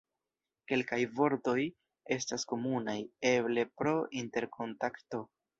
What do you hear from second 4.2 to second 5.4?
interkontakto.